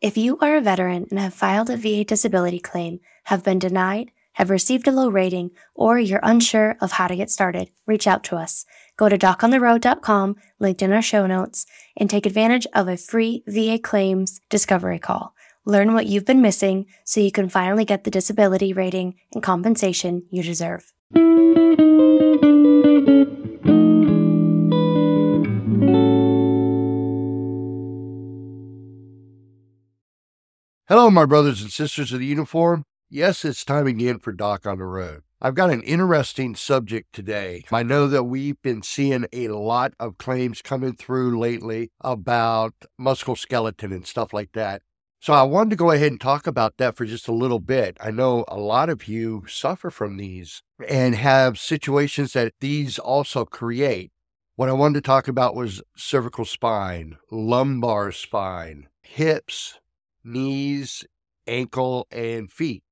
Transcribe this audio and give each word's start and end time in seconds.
If 0.00 0.16
you 0.16 0.38
are 0.38 0.56
a 0.56 0.60
veteran 0.60 1.08
and 1.10 1.18
have 1.18 1.34
filed 1.34 1.70
a 1.70 1.76
VA 1.76 2.04
disability 2.04 2.60
claim, 2.60 3.00
have 3.24 3.42
been 3.42 3.58
denied, 3.58 4.12
have 4.34 4.48
received 4.48 4.86
a 4.86 4.92
low 4.92 5.08
rating, 5.08 5.50
or 5.74 5.98
you're 5.98 6.20
unsure 6.22 6.76
of 6.80 6.92
how 6.92 7.08
to 7.08 7.16
get 7.16 7.30
started, 7.30 7.70
reach 7.84 8.06
out 8.06 8.22
to 8.24 8.36
us. 8.36 8.64
Go 8.96 9.08
to 9.08 9.18
docontheroad.com, 9.18 10.36
linked 10.60 10.82
in 10.82 10.92
our 10.92 11.02
show 11.02 11.26
notes, 11.26 11.66
and 11.96 12.08
take 12.08 12.26
advantage 12.26 12.66
of 12.74 12.86
a 12.86 12.96
free 12.96 13.42
VA 13.48 13.76
claims 13.82 14.40
discovery 14.48 15.00
call. 15.00 15.34
Learn 15.64 15.92
what 15.94 16.06
you've 16.06 16.24
been 16.24 16.40
missing 16.40 16.86
so 17.02 17.20
you 17.20 17.32
can 17.32 17.48
finally 17.48 17.84
get 17.84 18.04
the 18.04 18.10
disability 18.10 18.72
rating 18.72 19.16
and 19.34 19.42
compensation 19.42 20.22
you 20.30 20.44
deserve. 20.44 20.92
Hello, 30.88 31.10
my 31.10 31.26
brothers 31.26 31.60
and 31.60 31.70
sisters 31.70 32.14
of 32.14 32.20
the 32.20 32.24
uniform. 32.24 32.82
Yes, 33.10 33.44
it's 33.44 33.62
time 33.62 33.86
again 33.86 34.18
for 34.20 34.32
Doc 34.32 34.66
on 34.66 34.78
the 34.78 34.86
Road. 34.86 35.20
I've 35.38 35.54
got 35.54 35.68
an 35.68 35.82
interesting 35.82 36.54
subject 36.54 37.12
today. 37.12 37.62
I 37.70 37.82
know 37.82 38.06
that 38.06 38.24
we've 38.24 38.56
been 38.62 38.82
seeing 38.82 39.26
a 39.30 39.48
lot 39.48 39.92
of 40.00 40.16
claims 40.16 40.62
coming 40.62 40.94
through 40.94 41.38
lately 41.38 41.90
about 42.00 42.72
musculoskeleton 42.98 43.92
and 43.92 44.06
stuff 44.06 44.32
like 44.32 44.52
that. 44.52 44.80
So 45.20 45.34
I 45.34 45.42
wanted 45.42 45.68
to 45.68 45.76
go 45.76 45.90
ahead 45.90 46.10
and 46.10 46.18
talk 46.18 46.46
about 46.46 46.78
that 46.78 46.96
for 46.96 47.04
just 47.04 47.28
a 47.28 47.32
little 47.32 47.60
bit. 47.60 47.98
I 48.00 48.10
know 48.10 48.46
a 48.48 48.56
lot 48.56 48.88
of 48.88 49.06
you 49.06 49.44
suffer 49.46 49.90
from 49.90 50.16
these 50.16 50.62
and 50.88 51.14
have 51.16 51.58
situations 51.58 52.32
that 52.32 52.54
these 52.60 52.98
also 52.98 53.44
create. 53.44 54.10
What 54.56 54.70
I 54.70 54.72
wanted 54.72 54.94
to 54.94 55.06
talk 55.06 55.28
about 55.28 55.54
was 55.54 55.82
cervical 55.98 56.46
spine, 56.46 57.18
lumbar 57.30 58.10
spine, 58.10 58.88
hips, 59.02 59.80
knees, 60.28 61.04
ankle, 61.46 62.06
and 62.10 62.50
feet. 62.52 62.82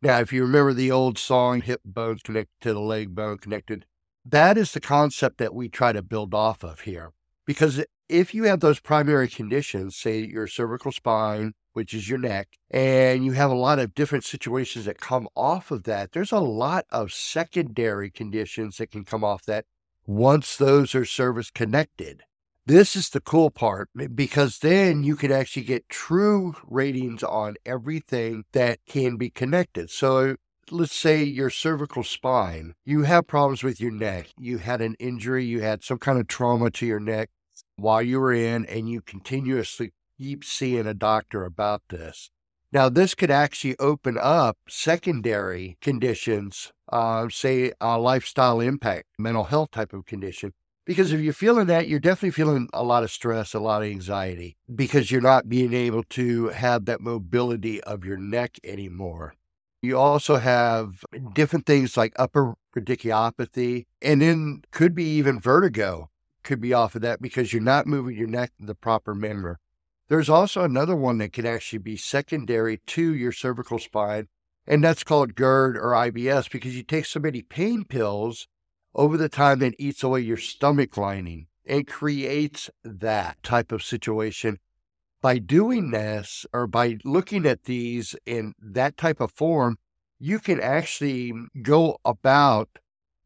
Now, 0.00 0.20
if 0.20 0.32
you 0.32 0.42
remember 0.42 0.72
the 0.72 0.90
old 0.90 1.18
song, 1.18 1.60
hip 1.60 1.80
bones 1.84 2.22
connected 2.22 2.54
to 2.62 2.72
the 2.72 2.80
leg 2.80 3.14
bone 3.14 3.38
connected, 3.38 3.84
that 4.24 4.56
is 4.56 4.72
the 4.72 4.80
concept 4.80 5.38
that 5.38 5.54
we 5.54 5.68
try 5.68 5.92
to 5.92 6.02
build 6.02 6.34
off 6.34 6.62
of 6.62 6.80
here. 6.80 7.12
Because 7.46 7.84
if 8.08 8.34
you 8.34 8.44
have 8.44 8.60
those 8.60 8.80
primary 8.80 9.28
conditions, 9.28 9.96
say 9.96 10.20
your 10.20 10.46
cervical 10.46 10.92
spine, 10.92 11.54
which 11.72 11.94
is 11.94 12.08
your 12.08 12.18
neck, 12.18 12.48
and 12.70 13.24
you 13.24 13.32
have 13.32 13.50
a 13.50 13.54
lot 13.54 13.78
of 13.78 13.94
different 13.94 14.24
situations 14.24 14.84
that 14.84 15.00
come 15.00 15.28
off 15.34 15.70
of 15.70 15.84
that, 15.84 16.12
there's 16.12 16.32
a 16.32 16.38
lot 16.38 16.84
of 16.90 17.12
secondary 17.12 18.10
conditions 18.10 18.76
that 18.78 18.90
can 18.90 19.04
come 19.04 19.24
off 19.24 19.44
that 19.44 19.64
once 20.06 20.56
those 20.56 20.94
are 20.94 21.04
service 21.04 21.50
connected. 21.50 22.22
This 22.68 22.96
is 22.96 23.08
the 23.08 23.20
cool 23.20 23.50
part 23.50 23.88
because 24.14 24.58
then 24.58 25.02
you 25.02 25.16
can 25.16 25.32
actually 25.32 25.62
get 25.62 25.88
true 25.88 26.54
ratings 26.66 27.22
on 27.22 27.54
everything 27.64 28.44
that 28.52 28.80
can 28.86 29.16
be 29.16 29.30
connected. 29.30 29.88
So 29.88 30.36
let's 30.70 30.94
say 30.94 31.24
your 31.24 31.48
cervical 31.48 32.04
spine, 32.04 32.74
you 32.84 33.04
have 33.04 33.26
problems 33.26 33.62
with 33.62 33.80
your 33.80 33.90
neck, 33.90 34.26
you 34.38 34.58
had 34.58 34.82
an 34.82 34.96
injury, 34.98 35.46
you 35.46 35.62
had 35.62 35.82
some 35.82 35.96
kind 35.96 36.20
of 36.20 36.28
trauma 36.28 36.70
to 36.72 36.84
your 36.84 37.00
neck 37.00 37.30
while 37.76 38.02
you 38.02 38.20
were 38.20 38.34
in, 38.34 38.66
and 38.66 38.86
you 38.86 39.00
continuously 39.00 39.94
keep 40.18 40.44
seeing 40.44 40.86
a 40.86 40.92
doctor 40.92 41.46
about 41.46 41.80
this. 41.88 42.28
Now, 42.70 42.90
this 42.90 43.14
could 43.14 43.30
actually 43.30 43.78
open 43.78 44.18
up 44.20 44.58
secondary 44.68 45.78
conditions, 45.80 46.70
uh, 46.92 47.30
say 47.30 47.72
a 47.80 47.98
lifestyle 47.98 48.60
impact, 48.60 49.06
mental 49.18 49.44
health 49.44 49.70
type 49.70 49.94
of 49.94 50.04
condition, 50.04 50.52
because 50.88 51.12
if 51.12 51.20
you're 51.20 51.34
feeling 51.34 51.66
that, 51.66 51.86
you're 51.86 52.00
definitely 52.00 52.30
feeling 52.30 52.66
a 52.72 52.82
lot 52.82 53.02
of 53.02 53.10
stress, 53.10 53.52
a 53.52 53.60
lot 53.60 53.82
of 53.82 53.88
anxiety, 53.88 54.56
because 54.74 55.10
you're 55.10 55.20
not 55.20 55.46
being 55.46 55.74
able 55.74 56.02
to 56.02 56.48
have 56.48 56.86
that 56.86 57.02
mobility 57.02 57.78
of 57.82 58.06
your 58.06 58.16
neck 58.16 58.56
anymore. 58.64 59.34
You 59.82 59.98
also 59.98 60.36
have 60.36 61.04
different 61.34 61.66
things 61.66 61.98
like 61.98 62.14
upper 62.16 62.54
radiculopathy, 62.74 63.84
and 64.00 64.22
then 64.22 64.62
could 64.70 64.94
be 64.94 65.04
even 65.04 65.38
vertigo, 65.38 66.08
could 66.42 66.58
be 66.58 66.72
off 66.72 66.94
of 66.94 67.02
that 67.02 67.20
because 67.20 67.52
you're 67.52 67.60
not 67.60 67.86
moving 67.86 68.16
your 68.16 68.26
neck 68.26 68.52
in 68.58 68.64
the 68.64 68.74
proper 68.74 69.14
manner. 69.14 69.60
There's 70.08 70.30
also 70.30 70.62
another 70.64 70.96
one 70.96 71.18
that 71.18 71.34
can 71.34 71.44
actually 71.44 71.80
be 71.80 71.98
secondary 71.98 72.80
to 72.86 73.14
your 73.14 73.32
cervical 73.32 73.78
spine, 73.78 74.28
and 74.66 74.82
that's 74.82 75.04
called 75.04 75.34
GERD 75.34 75.76
or 75.76 75.92
IBS 75.92 76.50
because 76.50 76.74
you 76.74 76.82
take 76.82 77.04
so 77.04 77.20
many 77.20 77.42
pain 77.42 77.84
pills 77.84 78.48
over 78.98 79.16
the 79.16 79.28
time 79.28 79.62
it 79.62 79.76
eats 79.78 80.02
away 80.02 80.20
your 80.20 80.36
stomach 80.36 80.96
lining 80.96 81.46
and 81.64 81.86
creates 81.86 82.68
that 82.82 83.40
type 83.44 83.70
of 83.70 83.82
situation. 83.82 84.58
By 85.22 85.38
doing 85.38 85.92
this 85.92 86.44
or 86.52 86.66
by 86.66 86.98
looking 87.04 87.46
at 87.46 87.64
these 87.64 88.16
in 88.26 88.54
that 88.60 88.96
type 88.96 89.20
of 89.20 89.30
form, 89.30 89.78
you 90.18 90.40
can 90.40 90.60
actually 90.60 91.32
go 91.62 91.98
about 92.04 92.80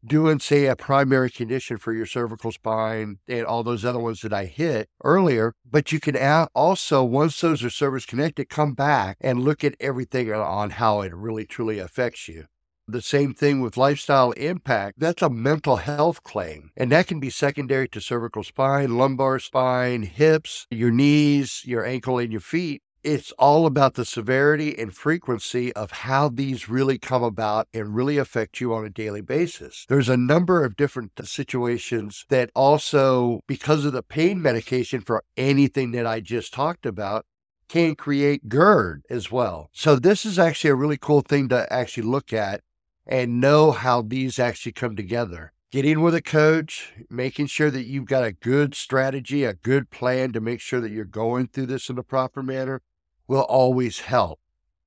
doing, 0.05 0.39
say, 0.39 0.67
a 0.67 0.75
primary 0.75 1.31
condition 1.31 1.77
for 1.77 1.91
your 1.91 2.05
cervical 2.05 2.51
spine 2.51 3.17
and 3.27 3.45
all 3.45 3.63
those 3.63 3.83
other 3.83 3.99
ones 3.99 4.21
that 4.21 4.33
I 4.33 4.45
hit 4.45 4.89
earlier. 5.03 5.53
But 5.67 5.91
you 5.91 5.99
can 5.99 6.15
also, 6.53 7.03
once 7.03 7.41
those 7.41 7.63
are 7.63 7.69
service 7.71 8.05
connected, 8.05 8.47
come 8.49 8.73
back 8.73 9.17
and 9.21 9.43
look 9.43 9.63
at 9.63 9.75
everything 9.79 10.31
on 10.31 10.71
how 10.71 11.01
it 11.01 11.15
really 11.15 11.45
truly 11.45 11.79
affects 11.79 12.27
you. 12.27 12.45
The 12.87 13.01
same 13.01 13.33
thing 13.33 13.61
with 13.61 13.77
lifestyle 13.77 14.31
impact. 14.33 14.99
That's 14.99 15.21
a 15.21 15.29
mental 15.29 15.77
health 15.77 16.21
claim. 16.23 16.71
And 16.75 16.91
that 16.91 17.07
can 17.07 17.21
be 17.21 17.29
secondary 17.29 17.87
to 17.89 18.01
cervical 18.01 18.43
spine, 18.43 18.97
lumbar 18.97 19.39
spine, 19.39 20.03
hips, 20.03 20.67
your 20.69 20.91
knees, 20.91 21.61
your 21.65 21.85
ankle, 21.85 22.17
and 22.17 22.31
your 22.31 22.41
feet. 22.41 22.81
It's 23.01 23.31
all 23.33 23.65
about 23.65 23.95
the 23.95 24.05
severity 24.05 24.77
and 24.77 24.93
frequency 24.93 25.73
of 25.73 25.91
how 25.91 26.29
these 26.29 26.69
really 26.69 26.97
come 26.97 27.23
about 27.23 27.67
and 27.73 27.95
really 27.95 28.17
affect 28.17 28.59
you 28.59 28.73
on 28.73 28.85
a 28.85 28.89
daily 28.89 29.21
basis. 29.21 29.85
There's 29.87 30.09
a 30.09 30.17
number 30.17 30.63
of 30.63 30.75
different 30.75 31.11
situations 31.23 32.25
that 32.29 32.49
also, 32.53 33.41
because 33.47 33.85
of 33.85 33.93
the 33.93 34.03
pain 34.03 34.41
medication 34.41 35.01
for 35.01 35.23
anything 35.35 35.91
that 35.91 36.05
I 36.05 36.19
just 36.19 36.53
talked 36.53 36.85
about, 36.85 37.25
can 37.67 37.95
create 37.95 38.47
GERD 38.47 39.03
as 39.09 39.31
well. 39.31 39.69
So, 39.73 39.95
this 39.95 40.25
is 40.25 40.37
actually 40.37 40.69
a 40.69 40.75
really 40.75 40.97
cool 40.97 41.21
thing 41.21 41.49
to 41.49 41.71
actually 41.73 42.03
look 42.03 42.31
at 42.31 42.61
and 43.05 43.41
know 43.41 43.71
how 43.71 44.01
these 44.01 44.39
actually 44.39 44.71
come 44.71 44.95
together. 44.95 45.51
Getting 45.71 46.01
with 46.01 46.13
a 46.13 46.21
coach, 46.21 46.93
making 47.09 47.47
sure 47.47 47.71
that 47.71 47.85
you've 47.85 48.05
got 48.05 48.23
a 48.23 48.31
good 48.31 48.75
strategy, 48.75 49.43
a 49.43 49.55
good 49.55 49.89
plan 49.89 50.31
to 50.33 50.39
make 50.39 50.61
sure 50.61 50.79
that 50.79 50.91
you're 50.91 51.05
going 51.05 51.47
through 51.47 51.65
this 51.65 51.89
in 51.89 51.95
the 51.95 52.03
proper 52.03 52.43
manner 52.43 52.81
will 53.27 53.41
always 53.41 54.01
help. 54.01 54.39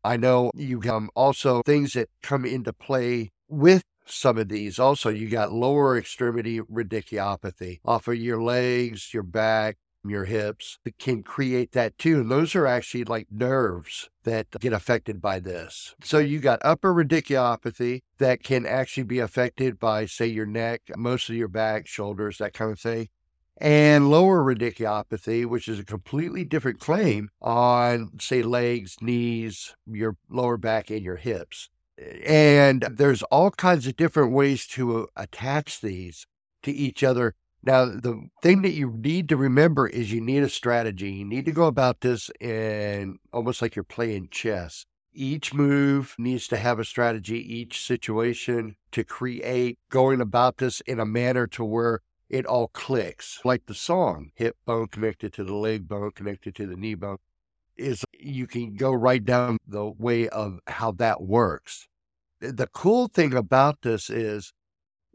I 0.05 0.17
know 0.17 0.53
you 0.55 0.81
have 0.83 1.09
also 1.17 1.63
things 1.63 1.95
that 1.95 2.09
come 2.23 2.45
into 2.45 2.73
play 2.73 3.33
with 3.49 3.83
some 4.05 4.39
of 4.39 4.49
these. 4.49 4.79
Also, 4.79 5.11
you 5.11 5.29
got 5.29 5.53
lower 5.53 5.99
extremity 5.99 6.61
radiculopathy 6.61 7.81
off 7.85 8.07
of 8.07 8.15
your 8.15 8.41
legs, 8.41 9.13
your 9.13 9.25
back, 9.25 9.79
your 10.11 10.25
hips 10.25 10.79
that 10.85 10.99
can 10.99 11.23
create 11.23 11.73
that 11.73 11.99
too. 11.99 12.21
And 12.21 12.31
those 12.31 12.55
are 12.55 12.67
actually 12.67 13.05
like 13.05 13.29
nerves 13.31 14.09
that 14.25 14.51
get 14.61 14.73
affected 14.73 15.21
by 15.21 15.39
this. 15.39 15.95
So 16.03 16.19
you 16.19 16.39
got 16.39 16.61
upper 16.63 16.93
radiculopathy 16.93 18.03
that 18.19 18.43
can 18.43 18.67
actually 18.67 19.05
be 19.05 19.19
affected 19.19 19.79
by, 19.79 20.07
say, 20.07 20.27
your 20.27 20.47
neck, 20.47 20.83
most 20.97 21.29
of 21.29 21.37
your 21.37 21.49
back, 21.49 21.87
shoulders, 21.87 22.39
that 22.39 22.55
kind 22.55 22.73
of 22.73 22.81
thing. 22.81 23.09
And 23.59 24.11
lower 24.11 24.43
radiculopathy, 24.43 25.47
which 25.47 25.67
is 25.67 25.79
a 25.79 25.85
completely 25.85 26.45
different 26.45 26.79
claim 26.79 27.31
on, 27.41 28.11
say, 28.21 28.43
legs, 28.43 28.97
knees, 29.01 29.75
your 29.87 30.17
lower 30.29 30.59
back, 30.59 30.91
and 30.91 31.03
your 31.03 31.17
hips. 31.17 31.71
And 32.27 32.87
there's 32.91 33.23
all 33.25 33.51
kinds 33.51 33.87
of 33.87 33.97
different 33.97 34.33
ways 34.33 34.67
to 34.69 35.09
attach 35.17 35.81
these 35.81 36.27
to 36.65 36.71
each 36.71 37.03
other 37.03 37.35
now, 37.67 37.85
the 37.87 38.29
thing 38.43 38.63
that 38.63 38.75
you 38.75 38.93
need 38.97 39.29
to 39.29 39.37
remember 39.37 39.89
is 39.89 40.13
you 40.13 40.21
need 40.21 40.45
a 40.45 40.49
strategy. 40.49 41.11
You 41.11 41.25
need 41.25 41.45
to 41.47 41.53
go 41.53 41.65
about 41.65 42.01
this 42.01 42.31
in 42.41 43.19
almost 43.33 43.61
like 43.61 43.75
you're 43.75 43.83
playing 43.83 44.29
chess. 44.31 44.87
Each 45.13 45.53
move 45.53 46.15
needs 46.17 46.47
to 46.49 46.59
have 46.59 46.79
a 46.79 46.85
strategy, 46.85 47.39
each 47.39 47.85
situation 47.85 48.77
to 48.93 49.03
create 49.03 49.81
going 49.91 50.21
about 50.21 50.59
this 50.59 50.81
in 50.83 51.01
a 51.01 51.05
manner 51.05 51.49
to 51.49 51.65
where 51.65 52.03
it 52.29 52.47
all 52.47 52.69
clicks. 52.69 53.41
Like 53.45 53.67
the 53.67 53.75
song, 53.75 54.31
hip 54.37 54.57
bone 54.65 54.87
connected 54.87 55.33
to 55.33 55.43
the 55.43 55.55
leg 55.55 55.89
bone, 55.89 56.13
connected 56.13 56.55
to 56.57 56.67
the 56.69 56.77
knee 56.77 56.95
bone, 56.95 57.19
is 57.77 58.05
you 58.13 58.47
can 58.47 58.77
go 58.77 58.93
right 58.93 59.25
down 59.25 59.59
the 59.67 59.87
way 59.87 60.29
of 60.29 60.61
how 60.69 60.93
that 60.93 61.21
works. 61.21 61.89
The 62.41 62.69
cool 62.69 63.09
thing 63.09 63.35
about 63.35 63.83
this 63.83 64.09
is 64.09 64.53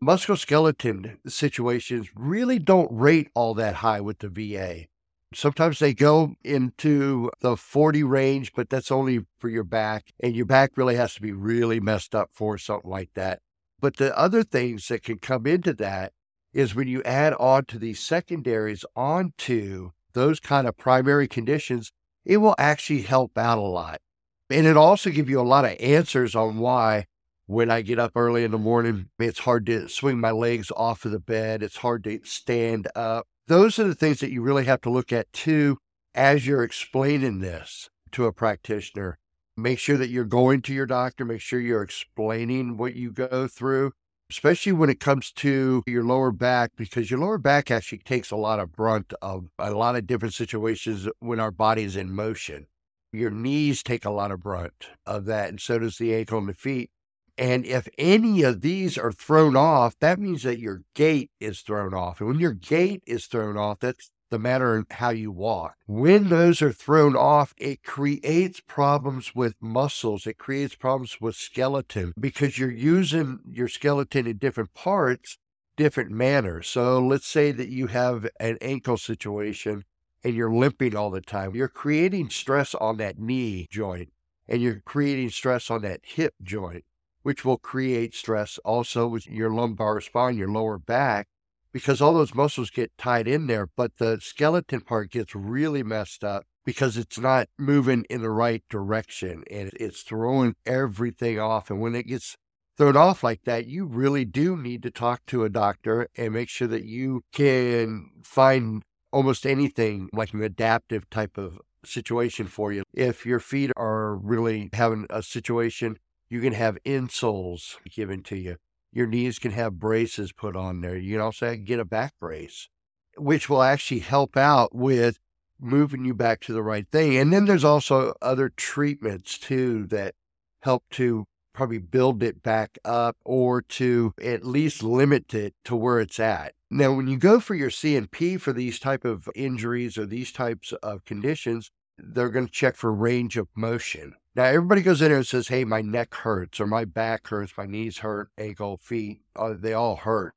musculoskeleton 0.03 1.17
situations 1.27 2.09
really 2.15 2.59
don't 2.59 2.91
rate 2.91 3.29
all 3.35 3.53
that 3.53 3.75
high 3.75 4.01
with 4.01 4.19
the 4.19 4.29
VA. 4.29 4.87
Sometimes 5.33 5.79
they 5.79 5.93
go 5.93 6.35
into 6.43 7.29
the 7.39 7.55
40 7.55 8.03
range, 8.03 8.51
but 8.53 8.69
that's 8.69 8.91
only 8.91 9.25
for 9.39 9.47
your 9.47 9.63
back, 9.63 10.11
and 10.19 10.35
your 10.35 10.45
back 10.45 10.71
really 10.75 10.95
has 10.95 11.13
to 11.13 11.21
be 11.21 11.31
really 11.31 11.79
messed 11.79 12.13
up 12.13 12.29
for 12.33 12.57
something 12.57 12.89
like 12.89 13.11
that. 13.13 13.39
But 13.79 13.97
the 13.97 14.17
other 14.17 14.43
things 14.43 14.87
that 14.89 15.03
can 15.03 15.19
come 15.19 15.47
into 15.47 15.73
that 15.75 16.13
is 16.53 16.75
when 16.75 16.87
you 16.87 17.01
add 17.03 17.33
on 17.35 17.65
to 17.65 17.79
these 17.79 17.99
secondaries 17.99 18.83
onto 18.95 19.91
those 20.13 20.39
kind 20.39 20.67
of 20.67 20.77
primary 20.77 21.27
conditions, 21.27 21.93
it 22.25 22.37
will 22.37 22.55
actually 22.57 23.03
help 23.03 23.37
out 23.37 23.57
a 23.57 23.61
lot. 23.61 24.01
And 24.49 24.67
it'll 24.67 24.83
also 24.83 25.09
give 25.11 25.29
you 25.29 25.39
a 25.39 25.43
lot 25.43 25.63
of 25.63 25.77
answers 25.79 26.35
on 26.35 26.57
why 26.57 27.05
when 27.51 27.69
I 27.69 27.81
get 27.81 27.99
up 27.99 28.13
early 28.15 28.45
in 28.45 28.51
the 28.51 28.57
morning, 28.57 29.09
it's 29.19 29.39
hard 29.39 29.65
to 29.65 29.89
swing 29.89 30.21
my 30.21 30.31
legs 30.31 30.71
off 30.73 31.03
of 31.03 31.11
the 31.11 31.19
bed. 31.19 31.61
It's 31.61 31.77
hard 31.77 32.05
to 32.05 32.21
stand 32.23 32.87
up. 32.95 33.27
Those 33.47 33.77
are 33.77 33.83
the 33.83 33.93
things 33.93 34.21
that 34.21 34.31
you 34.31 34.41
really 34.41 34.63
have 34.63 34.79
to 34.81 34.89
look 34.89 35.11
at 35.11 35.33
too 35.33 35.77
as 36.15 36.47
you're 36.47 36.63
explaining 36.63 37.39
this 37.39 37.89
to 38.13 38.25
a 38.25 38.31
practitioner. 38.31 39.19
Make 39.57 39.79
sure 39.79 39.97
that 39.97 40.07
you're 40.07 40.23
going 40.23 40.61
to 40.61 40.73
your 40.73 40.85
doctor. 40.85 41.25
Make 41.25 41.41
sure 41.41 41.59
you're 41.59 41.81
explaining 41.81 42.77
what 42.77 42.95
you 42.95 43.11
go 43.11 43.49
through, 43.49 43.91
especially 44.29 44.71
when 44.71 44.89
it 44.89 45.01
comes 45.01 45.29
to 45.33 45.83
your 45.85 46.05
lower 46.05 46.31
back, 46.31 46.71
because 46.77 47.11
your 47.11 47.19
lower 47.19 47.37
back 47.37 47.69
actually 47.69 47.97
takes 47.97 48.31
a 48.31 48.37
lot 48.37 48.61
of 48.61 48.71
brunt 48.71 49.13
of 49.21 49.47
a 49.59 49.71
lot 49.71 49.97
of 49.97 50.07
different 50.07 50.33
situations 50.33 51.09
when 51.19 51.41
our 51.41 51.51
body 51.51 51.83
is 51.83 51.97
in 51.97 52.15
motion. 52.15 52.67
Your 53.11 53.29
knees 53.29 53.83
take 53.83 54.05
a 54.05 54.09
lot 54.09 54.31
of 54.31 54.39
brunt 54.39 54.87
of 55.05 55.25
that, 55.25 55.49
and 55.49 55.59
so 55.59 55.79
does 55.79 55.97
the 55.97 56.15
ankle 56.15 56.37
and 56.37 56.47
the 56.47 56.53
feet. 56.53 56.91
And 57.37 57.65
if 57.65 57.87
any 57.97 58.43
of 58.43 58.61
these 58.61 58.97
are 58.97 59.11
thrown 59.11 59.55
off, 59.55 59.97
that 59.99 60.19
means 60.19 60.43
that 60.43 60.59
your 60.59 60.83
gait 60.93 61.31
is 61.39 61.61
thrown 61.61 61.93
off. 61.93 62.19
And 62.19 62.29
when 62.29 62.39
your 62.39 62.53
gait 62.53 63.03
is 63.07 63.25
thrown 63.25 63.57
off, 63.57 63.79
that's 63.79 64.11
the 64.31 64.39
matter 64.39 64.75
in 64.77 64.85
how 64.89 65.09
you 65.09 65.31
walk. 65.31 65.75
When 65.87 66.29
those 66.29 66.61
are 66.61 66.71
thrown 66.71 67.15
off, 67.15 67.53
it 67.57 67.83
creates 67.83 68.61
problems 68.61 69.35
with 69.35 69.55
muscles. 69.61 70.25
It 70.25 70.37
creates 70.37 70.75
problems 70.75 71.19
with 71.19 71.35
skeleton 71.35 72.13
because 72.19 72.57
you're 72.57 72.71
using 72.71 73.39
your 73.51 73.67
skeleton 73.67 74.25
in 74.25 74.37
different 74.37 74.73
parts, 74.73 75.37
different 75.75 76.11
manners. 76.11 76.67
So 76.67 76.99
let's 76.99 77.27
say 77.27 77.51
that 77.51 77.69
you 77.69 77.87
have 77.87 78.27
an 78.39 78.57
ankle 78.61 78.97
situation 78.97 79.83
and 80.23 80.33
you're 80.33 80.53
limping 80.53 80.95
all 80.95 81.09
the 81.09 81.21
time. 81.21 81.55
You're 81.55 81.67
creating 81.67 82.29
stress 82.29 82.73
on 82.75 82.97
that 82.97 83.19
knee 83.19 83.67
joint 83.69 84.11
and 84.47 84.61
you're 84.61 84.81
creating 84.85 85.29
stress 85.29 85.69
on 85.69 85.81
that 85.81 86.01
hip 86.03 86.35
joint, 86.41 86.83
which 87.23 87.45
will 87.45 87.57
create 87.57 88.13
stress 88.13 88.57
also 88.65 89.07
with 89.07 89.27
your 89.27 89.49
lumbar 89.49 90.01
spine, 90.01 90.37
your 90.37 90.51
lower 90.51 90.77
back 90.77 91.27
because 91.71 92.01
all 92.01 92.13
those 92.13 92.35
muscles 92.35 92.69
get 92.69 92.91
tied 92.97 93.27
in 93.27 93.47
there, 93.47 93.67
but 93.75 93.97
the 93.97 94.19
skeleton 94.21 94.81
part 94.81 95.11
gets 95.11 95.35
really 95.35 95.83
messed 95.83 96.23
up 96.23 96.45
because 96.65 96.97
it's 96.97 97.17
not 97.17 97.47
moving 97.57 98.05
in 98.09 98.21
the 98.21 98.29
right 98.29 98.63
direction 98.69 99.43
and 99.49 99.71
it's 99.79 100.01
throwing 100.01 100.55
everything 100.65 101.39
off. 101.39 101.69
And 101.69 101.79
when 101.79 101.95
it 101.95 102.07
gets 102.07 102.35
thrown 102.77 102.97
off 102.97 103.23
like 103.23 103.43
that, 103.45 103.65
you 103.65 103.85
really 103.85 104.25
do 104.25 104.57
need 104.57 104.83
to 104.83 104.91
talk 104.91 105.25
to 105.27 105.43
a 105.43 105.49
doctor 105.49 106.07
and 106.15 106.33
make 106.33 106.49
sure 106.49 106.67
that 106.67 106.83
you 106.83 107.21
can 107.31 108.09
find 108.23 108.83
almost 109.11 109.45
anything 109.45 110.09
like 110.13 110.33
an 110.33 110.43
adaptive 110.43 111.09
type 111.09 111.37
of 111.37 111.59
situation 111.83 112.47
for 112.47 112.71
you. 112.71 112.83
If 112.93 113.25
your 113.25 113.39
feet 113.39 113.71
are 113.75 114.15
really 114.15 114.69
having 114.73 115.07
a 115.09 115.23
situation, 115.23 115.97
you 116.31 116.39
can 116.39 116.53
have 116.53 116.77
insoles 116.85 117.75
given 117.93 118.23
to 118.23 118.37
you. 118.37 118.55
Your 118.93 119.05
knees 119.05 119.37
can 119.37 119.51
have 119.51 119.77
braces 119.77 120.31
put 120.31 120.55
on 120.55 120.79
there. 120.79 120.95
You 120.95 121.15
can 121.15 121.21
also 121.21 121.57
get 121.57 121.77
a 121.77 121.83
back 121.83 122.13
brace, 122.21 122.69
which 123.17 123.49
will 123.49 123.61
actually 123.61 123.99
help 123.99 124.37
out 124.37 124.73
with 124.73 125.19
moving 125.59 126.05
you 126.05 126.13
back 126.13 126.39
to 126.41 126.53
the 126.53 126.63
right 126.63 126.87
thing. 126.89 127.17
And 127.17 127.33
then 127.33 127.45
there's 127.45 127.65
also 127.65 128.13
other 128.21 128.47
treatments 128.47 129.37
too 129.37 129.85
that 129.87 130.15
help 130.61 130.85
to 130.91 131.25
probably 131.53 131.79
build 131.79 132.23
it 132.23 132.41
back 132.41 132.79
up 132.85 133.17
or 133.25 133.61
to 133.61 134.13
at 134.23 134.45
least 134.45 134.81
limit 134.81 135.33
it 135.33 135.53
to 135.65 135.75
where 135.75 135.99
it's 135.99 136.17
at. 136.17 136.53
Now, 136.69 136.93
when 136.93 137.07
you 137.07 137.17
go 137.17 137.41
for 137.41 137.55
your 137.55 137.69
C&P 137.69 138.37
for 138.37 138.53
these 138.53 138.79
type 138.79 139.03
of 139.03 139.27
injuries 139.35 139.97
or 139.97 140.05
these 140.05 140.31
types 140.31 140.71
of 140.81 141.03
conditions, 141.03 141.71
they're 141.97 142.29
going 142.29 142.45
to 142.47 142.51
check 142.53 142.77
for 142.77 142.93
range 142.93 143.35
of 143.35 143.49
motion. 143.53 144.13
Now, 144.33 144.45
everybody 144.45 144.81
goes 144.81 145.01
in 145.01 145.09
there 145.09 145.17
and 145.17 145.27
says, 145.27 145.49
Hey, 145.49 145.65
my 145.65 145.81
neck 145.81 146.15
hurts, 146.15 146.59
or 146.59 146.67
my 146.67 146.85
back 146.85 147.27
hurts, 147.27 147.53
my 147.57 147.65
knees 147.65 147.97
hurt, 147.97 148.29
ankle, 148.37 148.77
feet, 148.77 149.21
uh, 149.35 149.53
they 149.57 149.73
all 149.73 149.97
hurt. 149.97 150.33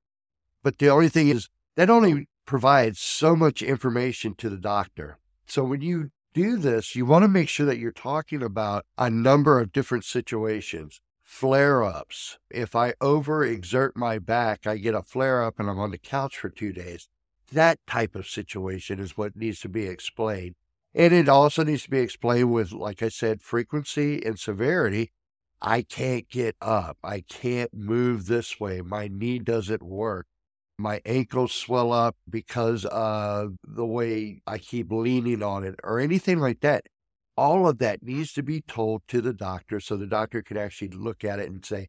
But 0.63 0.79
the 0.79 0.89
only 0.89 1.09
thing 1.09 1.29
is, 1.29 1.49
that 1.77 1.91
only 1.91 2.29
provides 2.47 2.99
so 2.99 3.37
much 3.37 3.63
information 3.63 4.35
to 4.37 4.51
the 4.51 4.57
doctor. 4.57 5.19
So 5.47 5.65
when 5.65 5.81
you 5.81 6.11
do 6.33 6.57
this, 6.57 6.97
you 6.97 7.07
want 7.07 7.23
to 7.23 7.29
make 7.29 7.49
sure 7.49 7.67
that 7.67 7.79
you're 7.79 7.93
talking 7.93 8.43
about 8.43 8.85
a 8.99 9.09
number 9.11 9.61
of 9.61 9.73
different 9.73 10.05
situations. 10.05 11.01
Flare 11.23 11.83
ups. 11.83 12.39
If 12.51 12.75
I 12.75 12.93
overexert 12.95 13.93
my 13.95 14.19
back, 14.19 14.67
I 14.67 14.77
get 14.77 14.95
a 14.95 15.03
flare 15.03 15.43
up 15.43 15.59
and 15.59 15.71
I'm 15.71 15.79
on 15.79 15.91
the 15.91 15.99
couch 15.99 16.37
for 16.39 16.49
two 16.49 16.73
days. 16.73 17.09
That 17.53 17.79
type 17.87 18.15
of 18.15 18.27
situation 18.27 18.99
is 18.99 19.17
what 19.17 19.37
needs 19.37 19.61
to 19.61 19.69
be 19.69 19.87
explained. 19.87 20.57
And 20.95 21.13
it 21.13 21.29
also 21.29 21.65
needs 21.65 21.83
to 21.85 21.91
be 21.91 21.99
explained 21.99 22.53
with, 22.53 22.73
like 22.73 23.03
I 23.03 23.09
said, 23.09 23.43
frequency 23.43 24.25
and 24.25 24.39
severity. 24.39 25.11
I 25.61 25.83
can't 25.83 26.29
get 26.29 26.57
up. 26.61 26.99
I 27.03 27.23
can't 27.23 27.75
move 27.75 28.27
this 28.27 28.61
way. 28.61 28.81
My 28.81 29.09
knee 29.09 29.39
doesn't 29.39 29.83
work. 29.83 30.27
My 30.79 31.01
ankles 31.05 31.53
swell 31.53 31.93
up 31.93 32.17
because 32.29 32.85
of 32.87 33.57
the 33.67 33.87
way 33.87 34.43
I 34.47 34.59
keep 34.59 34.91
leaning 34.93 35.43
on 35.43 35.65
it 35.65 35.77
or 35.83 35.99
anything 35.99 36.39
like 36.39 36.61
that. 36.61 36.85
All 37.37 37.69
of 37.69 37.79
that 37.79 38.03
needs 38.03 38.33
to 38.35 38.43
be 38.43 38.61
told 38.61 39.03
to 39.09 39.21
the 39.21 39.33
doctor 39.33 39.81
so 39.81 39.97
the 39.97 40.07
doctor 40.07 40.43
can 40.43 40.57
actually 40.57 40.89
look 40.89 41.25
at 41.25 41.41
it 41.41 41.49
and 41.49 41.65
say, 41.65 41.89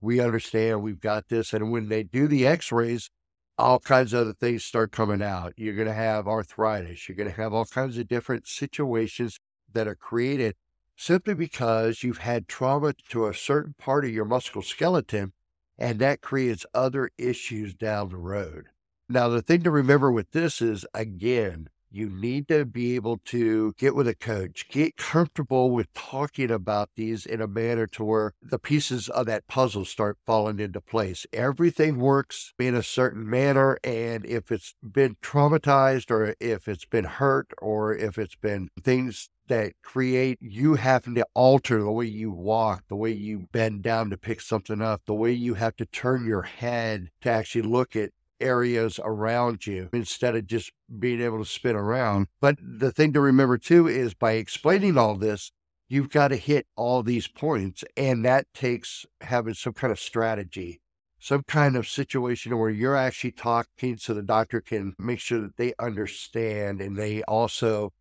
We 0.00 0.20
understand, 0.20 0.82
we've 0.82 1.00
got 1.00 1.28
this. 1.28 1.52
And 1.52 1.70
when 1.70 1.88
they 1.88 2.02
do 2.02 2.28
the 2.28 2.46
x 2.46 2.72
rays, 2.72 3.10
all 3.58 3.78
kinds 3.78 4.12
of 4.12 4.20
other 4.20 4.32
things 4.32 4.64
start 4.64 4.92
coming 4.92 5.22
out. 5.22 5.54
You're 5.56 5.74
going 5.74 5.88
to 5.88 5.94
have 5.94 6.28
arthritis. 6.28 7.08
You're 7.08 7.16
going 7.16 7.30
to 7.30 7.36
have 7.36 7.52
all 7.52 7.64
kinds 7.64 7.96
of 7.98 8.08
different 8.08 8.46
situations 8.46 9.38
that 9.72 9.88
are 9.88 9.94
created 9.94 10.56
simply 10.96 11.34
because 11.34 12.02
you've 12.02 12.18
had 12.18 12.48
trauma 12.48 12.94
to 13.10 13.26
a 13.26 13.34
certain 13.34 13.74
part 13.78 14.04
of 14.04 14.10
your 14.10 14.24
musculoskeleton, 14.24 15.32
and 15.78 15.98
that 15.98 16.20
creates 16.22 16.64
other 16.74 17.10
issues 17.18 17.74
down 17.74 18.08
the 18.08 18.16
road. 18.16 18.66
Now, 19.08 19.28
the 19.28 19.42
thing 19.42 19.62
to 19.62 19.70
remember 19.70 20.10
with 20.10 20.32
this 20.32 20.60
is 20.60 20.86
again, 20.94 21.68
you 21.96 22.10
need 22.10 22.46
to 22.48 22.64
be 22.64 22.94
able 22.94 23.18
to 23.24 23.72
get 23.78 23.94
with 23.94 24.06
a 24.06 24.14
coach, 24.14 24.68
get 24.68 24.96
comfortable 24.96 25.70
with 25.70 25.92
talking 25.94 26.50
about 26.50 26.90
these 26.94 27.24
in 27.24 27.40
a 27.40 27.46
manner 27.46 27.86
to 27.86 28.04
where 28.04 28.34
the 28.42 28.58
pieces 28.58 29.08
of 29.08 29.26
that 29.26 29.46
puzzle 29.46 29.84
start 29.84 30.18
falling 30.26 30.60
into 30.60 30.80
place. 30.80 31.26
Everything 31.32 31.98
works 31.98 32.52
in 32.58 32.74
a 32.74 32.82
certain 32.82 33.28
manner. 33.28 33.78
And 33.82 34.26
if 34.26 34.52
it's 34.52 34.74
been 34.82 35.16
traumatized 35.22 36.10
or 36.10 36.34
if 36.38 36.68
it's 36.68 36.84
been 36.84 37.04
hurt 37.04 37.48
or 37.62 37.94
if 37.94 38.18
it's 38.18 38.36
been 38.36 38.68
things 38.82 39.30
that 39.48 39.72
create 39.82 40.38
you 40.40 40.74
having 40.74 41.14
to 41.14 41.26
alter 41.34 41.80
the 41.80 41.90
way 41.90 42.06
you 42.06 42.30
walk, 42.30 42.84
the 42.88 42.96
way 42.96 43.12
you 43.12 43.48
bend 43.52 43.82
down 43.82 44.10
to 44.10 44.16
pick 44.16 44.40
something 44.40 44.82
up, 44.82 45.02
the 45.06 45.14
way 45.14 45.32
you 45.32 45.54
have 45.54 45.76
to 45.76 45.86
turn 45.86 46.26
your 46.26 46.42
head 46.42 47.10
to 47.22 47.30
actually 47.30 47.62
look 47.62 47.94
at 47.94 48.10
areas 48.40 49.00
around 49.02 49.66
you 49.66 49.88
instead 49.92 50.36
of 50.36 50.46
just 50.46 50.72
being 50.98 51.20
able 51.20 51.38
to 51.38 51.44
spin 51.44 51.76
around. 51.76 52.28
But 52.40 52.56
the 52.60 52.92
thing 52.92 53.12
to 53.12 53.20
remember 53.20 53.58
too 53.58 53.86
is 53.86 54.14
by 54.14 54.32
explaining 54.32 54.98
all 54.98 55.16
this, 55.16 55.52
you've 55.88 56.10
got 56.10 56.28
to 56.28 56.36
hit 56.36 56.66
all 56.76 57.02
these 57.02 57.28
points. 57.28 57.84
And 57.96 58.24
that 58.24 58.46
takes 58.54 59.06
having 59.20 59.54
some 59.54 59.72
kind 59.72 59.90
of 59.92 59.98
strategy, 59.98 60.80
some 61.18 61.42
kind 61.44 61.76
of 61.76 61.88
situation 61.88 62.58
where 62.58 62.70
you're 62.70 62.96
actually 62.96 63.32
talking 63.32 63.96
so 63.96 64.14
the 64.14 64.22
doctor 64.22 64.60
can 64.60 64.94
make 64.98 65.20
sure 65.20 65.40
that 65.40 65.56
they 65.56 65.74
understand 65.78 66.80
and 66.80 66.96
they 66.96 67.22
also 67.24 67.92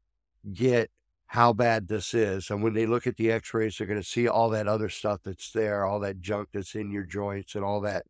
get 0.54 0.90
how 1.28 1.54
bad 1.54 1.88
this 1.88 2.14
is. 2.14 2.50
And 2.50 2.64
when 2.64 2.74
they 2.74 2.86
look 2.86 3.08
at 3.08 3.18
the 3.18 3.32
x 3.32 3.54
rays, 3.54 3.78
they're 3.78 3.88
going 3.88 4.02
to 4.02 4.08
see 4.08 4.28
all 4.28 4.50
that 4.52 4.68
other 4.68 4.90
stuff 4.90 5.22
that's 5.24 5.52
there, 5.52 5.86
all 5.86 6.00
that 6.02 6.22
junk 6.22 6.50
that's 6.54 6.76
in 6.76 6.92
your 6.92 7.04
joints 7.04 7.56
and 7.56 7.64
all 7.64 7.82
that 7.82 8.06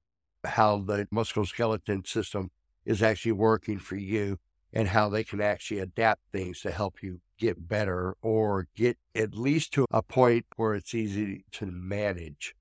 how 0.46 0.80
the 0.80 1.08
musculoskeleton 1.14 2.08
system 2.08 2.52
is 2.86 3.02
actually 3.02 3.32
working 3.32 3.80
for 3.80 3.96
you 3.96 4.38
and 4.72 4.90
how 4.90 5.10
they 5.10 5.24
can 5.24 5.42
actually 5.42 5.80
adapt 5.80 6.22
things 6.32 6.62
to 6.62 6.72
help 6.72 7.02
you 7.02 7.22
get 7.38 7.68
better 7.68 8.16
or 8.22 8.68
get 8.76 8.98
at 9.16 9.36
least 9.36 9.74
to 9.74 9.86
a 9.92 10.02
point 10.02 10.46
where 10.58 10.74
it's 10.74 10.94
easy 10.94 11.46
to 11.52 11.66
manage. 11.66 12.56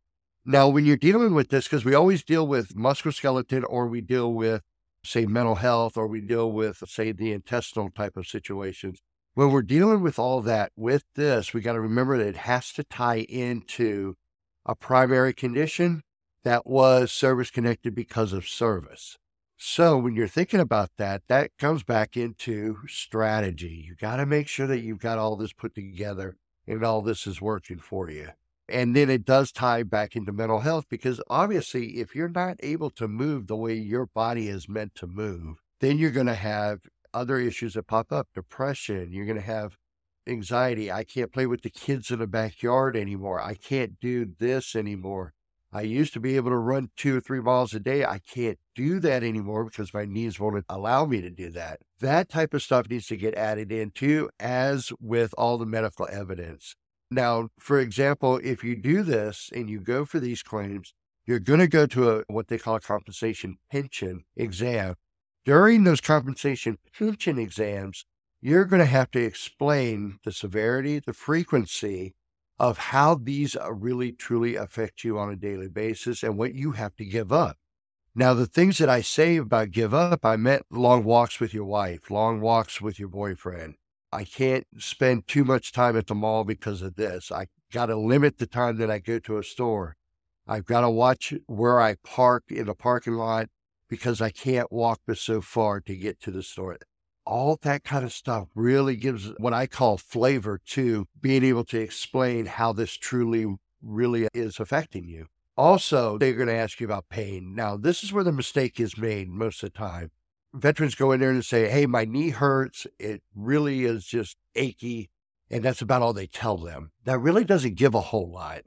Now, 0.45 0.69
when 0.69 0.85
you're 0.85 0.97
dealing 0.97 1.35
with 1.35 1.49
this, 1.49 1.65
because 1.65 1.85
we 1.85 1.95
always 1.95 2.23
deal 2.23 2.47
with 2.47 2.77
musculoskeleton 2.77 3.65
or 3.67 3.87
we 3.87 4.01
deal 4.01 4.33
with, 4.33 4.63
say, 5.03 5.27
mental 5.27 5.57
health 5.57 5.97
or 5.97 6.07
we 6.07 6.21
deal 6.21 6.53
with, 6.53 6.83
say, 6.87 7.13
the 7.13 7.33
intestinal 7.33 7.91
type 7.91 8.17
of 8.17 8.27
situations. 8.27 9.01
When 9.35 9.51
we're 9.51 9.63
dealing 9.63 10.03
with 10.03 10.19
all 10.19 10.41
that 10.43 10.71
with 10.77 11.05
this, 11.17 11.53
we 11.53 11.61
got 11.61 11.73
to 11.73 11.81
remember 11.81 12.19
that 12.19 12.29
it 12.29 12.37
has 12.37 12.73
to 12.75 12.85
tie 12.85 13.27
into 13.29 14.15
a 14.67 14.75
primary 14.75 15.33
condition 15.33 16.03
that 16.45 16.67
was 16.67 17.11
service 17.11 17.51
connected 17.51 17.95
because 17.95 18.33
of 18.33 18.47
service. 18.47 19.19
So 19.57 19.97
when 19.97 20.15
you're 20.15 20.29
thinking 20.29 20.61
about 20.61 20.91
that, 20.99 21.23
that 21.29 21.51
comes 21.59 21.83
back 21.83 22.17
into 22.17 22.79
strategy. 22.87 23.85
You 23.87 23.95
got 23.95 24.17
to 24.17 24.27
make 24.27 24.49
sure 24.49 24.67
that 24.67 24.81
you've 24.81 24.99
got 24.99 25.19
all 25.19 25.37
this 25.37 25.53
put 25.53 25.75
together 25.75 26.37
and 26.67 26.85
all 26.85 27.03
this 27.03 27.27
is 27.27 27.41
working 27.41 27.79
for 27.79 28.11
you. 28.11 28.31
And 28.69 28.97
then 28.97 29.11
it 29.11 29.25
does 29.25 29.53
tie 29.53 29.83
back 29.83 30.17
into 30.17 30.33
mental 30.33 30.61
health 30.61 30.87
because 30.89 31.21
obviously, 31.29 31.99
if 31.99 32.15
you're 32.15 32.29
not 32.29 32.57
able 32.61 32.91
to 32.91 33.07
move 33.07 33.47
the 33.47 33.57
way 33.57 33.75
your 33.75 34.07
body 34.07 34.49
is 34.49 34.69
meant 34.69 34.95
to 34.97 35.07
move, 35.07 35.59
then 35.81 35.99
you're 35.99 36.11
going 36.11 36.27
to 36.27 36.35
have 36.35 36.81
other 37.13 37.39
issues 37.39 37.75
that 37.75 37.87
pop 37.87 38.11
up 38.11 38.29
depression. 38.35 39.13
You're 39.13 39.27
going 39.27 39.39
to 39.39 39.43
have 39.43 39.77
anxiety. 40.27 40.91
I 40.91 41.05
can't 41.05 41.33
play 41.33 41.47
with 41.47 41.63
the 41.63 41.71
kids 41.71 42.11
in 42.11 42.19
the 42.19 42.27
backyard 42.27 42.97
anymore. 42.97 43.41
I 43.41 43.55
can't 43.55 44.01
do 44.01 44.27
this 44.39 44.75
anymore. 44.75 45.34
I 45.75 45.81
used 45.81 46.13
to 46.13 46.21
be 46.21 46.37
able 46.37 46.51
to 46.51 46.57
run 46.57 46.91
two 46.97 47.17
or 47.17 47.21
three 47.21 47.41
miles 47.41 47.75
a 47.75 47.81
day. 47.81 48.05
I 48.05 48.21
can't 48.21 48.61
do 48.77 49.01
that 49.01 49.25
anymore 49.25 49.65
because 49.65 49.93
my 49.93 50.05
knees 50.05 50.39
won't 50.39 50.65
allow 50.69 51.05
me 51.05 51.21
to 51.21 51.31
do 51.31 51.51
that. 51.51 51.81
That 51.99 52.29
type 52.29 52.55
of 52.55 52.63
stuff 52.63 52.89
needs 52.89 53.09
to 53.09 53.17
get 53.17 53.35
added 53.35 53.73
into, 53.73 54.31
as 54.39 54.93
with 55.01 55.35
all 55.37 55.59
the 55.59 55.67
medical 55.67 56.07
evidence. 56.09 56.77
Now, 57.11 57.49
for 57.59 57.81
example, 57.81 58.41
if 58.45 58.63
you 58.63 58.77
do 58.77 59.03
this 59.03 59.51
and 59.53 59.69
you 59.69 59.81
go 59.81 60.05
for 60.05 60.21
these 60.21 60.45
claims, 60.45 60.95
you're 61.27 61.41
going 61.41 61.61
to 61.61 61.67
go 61.67 61.87
to 61.87 62.11
a, 62.11 62.23
what 62.29 62.47
they 62.47 62.59
call 62.59 62.77
a 62.77 62.81
compensation 62.81 63.57
pension 63.69 64.25
exam. 64.37 64.95
During 65.45 65.83
those 65.83 66.01
compensation 66.01 66.79
pension 66.97 67.37
exams, 67.37 68.07
you're 68.41 68.65
going 68.65 68.81
to 68.81 68.87
have 68.87 69.11
to 69.11 69.25
explain 69.25 70.19
the 70.25 70.31
severity, 70.31 71.01
the 71.01 71.13
frequency, 71.13 72.15
of 72.59 72.79
how 72.79 73.15
these 73.17 73.57
uh, 73.57 73.73
really 73.73 74.13
truly 74.13 74.57
affect 74.57 75.05
you 75.05 75.19
on 75.19 75.31
a 75.31 75.37
daily 75.37 75.69
basis 75.69 76.23
and 76.23 76.39
what 76.39 76.55
you 76.55 76.73
have 76.73 76.95
to 76.97 77.05
give 77.05 77.33
up. 77.33 77.57
Now, 78.15 78.33
the 78.33 78.47
things 78.47 78.79
that 78.79 78.89
I 78.89 79.01
say 79.01 79.37
about 79.37 79.73
give 79.73 79.93
up, 79.93 80.25
I 80.25 80.37
meant 80.37 80.67
long 80.71 81.03
walks 81.03 81.41
with 81.41 81.53
your 81.53 81.65
wife, 81.65 82.11
long 82.11 82.41
walks 82.41 82.81
with 82.81 82.99
your 82.99 83.09
boyfriend. 83.09 83.75
I 84.13 84.23
can't 84.23 84.67
spend 84.79 85.27
too 85.27 85.45
much 85.45 85.73
time 85.73 85.97
at 85.97 86.07
the 86.07 86.15
mall 86.15 86.45
because 86.45 86.81
of 86.81 86.95
this. 86.95 87.33
I 87.33 87.47
got 87.73 87.87
to 87.87 87.97
limit 87.97 88.39
the 88.39 88.47
time 88.47 88.77
that 88.77 88.91
I 88.91 89.01
go 89.01 89.19
to 89.19 89.39
a 89.39 89.43
store. 89.43 89.97
I've 90.47 90.67
got 90.67 90.83
to 90.83 90.91
watch 90.91 91.35
where 91.47 91.81
I 91.81 91.97
park 92.05 92.45
in 92.49 92.67
the 92.67 92.75
parking 92.75 93.15
lot 93.15 93.49
because 93.89 94.21
I 94.21 94.31
can't 94.31 94.71
walk 94.71 95.01
so 95.15 95.41
far 95.41 95.81
to 95.81 95.97
get 95.97 96.21
to 96.21 96.31
the 96.31 96.45
store 96.45 96.79
all 97.27 97.59
that 97.63 97.85
kind 97.85 98.05
of 98.05 98.13
stuff 98.13 98.49
really 98.55 98.97
gives 98.97 99.33
what 99.39 99.53
I 99.53 99.67
call 99.67 99.97
flavor 99.97 100.61
to 100.69 101.07
being 101.21 101.45
able 101.45 101.65
to 101.65 101.79
explain 101.79 102.47
how 102.47 102.73
this 102.73 102.93
truly, 102.93 103.57
really 103.83 104.29
is 104.35 104.61
affecting 104.61 105.09
you. 105.09 105.27
Also, 105.57 106.19
they're 106.19 106.33
going 106.33 106.49
to 106.49 106.55
ask 106.55 106.81
you 106.81 106.87
about 106.87 107.09
pain. 107.09 107.55
Now, 107.55 107.77
this 107.77 108.03
is 108.03 108.13
where 108.13 108.25
the 108.25 108.33
mistake 108.33 108.81
is 108.81 108.99
made 108.99 109.29
most 109.29 109.63
of 109.63 109.73
the 109.73 109.79
time. 109.79 110.11
Veterans 110.53 110.95
go 110.95 111.13
in 111.13 111.21
there 111.21 111.31
and 111.31 111.45
say, 111.45 111.69
Hey, 111.69 111.87
my 111.87 112.05
knee 112.05 112.31
hurts. 112.31 112.87
It 112.99 113.23
really 113.35 113.85
is 113.85 114.05
just 114.05 114.37
achy. 114.55 115.11
And 115.51 115.63
that's 115.63 115.83
about 115.83 116.03
all 116.03 116.13
they 116.13 116.27
tell 116.27 116.57
them. 116.57 116.91
That 117.05 117.19
really 117.19 117.45
doesn't 117.45 117.77
give 117.77 117.95
a 117.95 118.01
whole 118.01 118.31
lot. 118.31 118.63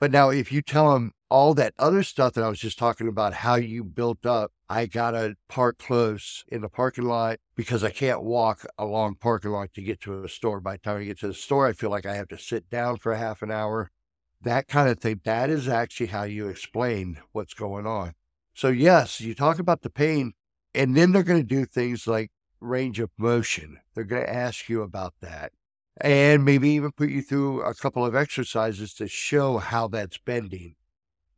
But 0.00 0.10
now, 0.10 0.30
if 0.30 0.50
you 0.50 0.62
tell 0.62 0.94
them 0.94 1.12
all 1.32 1.54
that 1.54 1.72
other 1.78 2.02
stuff 2.02 2.34
that 2.34 2.44
I 2.44 2.50
was 2.50 2.58
just 2.58 2.78
talking 2.78 3.08
about, 3.08 3.32
how 3.32 3.54
you 3.54 3.84
built 3.84 4.26
up, 4.26 4.52
I 4.68 4.84
got 4.84 5.12
to 5.12 5.34
park 5.48 5.78
close 5.78 6.44
in 6.48 6.60
the 6.60 6.68
parking 6.68 7.06
lot 7.06 7.38
because 7.56 7.82
I 7.82 7.88
can't 7.88 8.22
walk 8.22 8.66
a 8.76 8.84
long 8.84 9.14
parking 9.14 9.50
lot 9.50 9.72
to 9.72 9.82
get 9.82 10.02
to 10.02 10.22
a 10.22 10.28
store. 10.28 10.60
By 10.60 10.72
the 10.72 10.78
time 10.80 11.00
I 11.00 11.04
get 11.04 11.20
to 11.20 11.28
the 11.28 11.34
store, 11.34 11.66
I 11.66 11.72
feel 11.72 11.88
like 11.88 12.04
I 12.04 12.16
have 12.16 12.28
to 12.28 12.38
sit 12.38 12.68
down 12.68 12.98
for 12.98 13.14
half 13.14 13.40
an 13.40 13.50
hour. 13.50 13.90
That 14.42 14.68
kind 14.68 14.90
of 14.90 14.98
thing. 14.98 15.22
That 15.24 15.48
is 15.48 15.68
actually 15.68 16.08
how 16.08 16.24
you 16.24 16.48
explain 16.48 17.18
what's 17.32 17.54
going 17.54 17.86
on. 17.86 18.12
So, 18.52 18.68
yes, 18.68 19.18
you 19.22 19.34
talk 19.34 19.58
about 19.58 19.80
the 19.80 19.88
pain, 19.88 20.34
and 20.74 20.94
then 20.94 21.12
they're 21.12 21.22
going 21.22 21.40
to 21.40 21.46
do 21.46 21.64
things 21.64 22.06
like 22.06 22.30
range 22.60 23.00
of 23.00 23.08
motion. 23.16 23.78
They're 23.94 24.04
going 24.04 24.26
to 24.26 24.34
ask 24.34 24.68
you 24.68 24.82
about 24.82 25.14
that 25.22 25.52
and 25.98 26.44
maybe 26.44 26.68
even 26.70 26.92
put 26.92 27.08
you 27.08 27.22
through 27.22 27.62
a 27.62 27.72
couple 27.72 28.04
of 28.04 28.14
exercises 28.14 28.92
to 28.94 29.08
show 29.08 29.56
how 29.56 29.88
that's 29.88 30.18
bending. 30.18 30.74